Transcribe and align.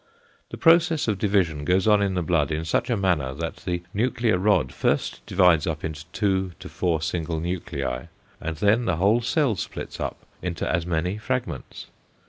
The 0.49 0.57
process 0.57 1.07
of 1.07 1.19
division 1.19 1.63
goes 1.63 1.87
on 1.87 2.01
in 2.01 2.15
the 2.15 2.23
blood 2.23 2.51
in 2.51 2.65
such 2.65 2.89
a 2.89 2.97
manner 2.97 3.35
that 3.35 3.57
the 3.57 3.83
nuclear 3.93 4.35
rod 4.39 4.73
first 4.73 5.23
divides 5.27 5.67
into 5.67 6.05
two 6.11 6.53
to 6.59 6.69
four 6.69 7.03
single 7.03 7.39
nuclei, 7.39 8.05
and 8.41 8.57
then 8.57 8.85
the 8.85 8.95
whole 8.95 9.21
cell 9.21 9.55
splits 9.55 9.99
up 9.99 10.17
into 10.41 10.67
as 10.67 10.87
many 10.87 11.19
fragments. 11.19 11.85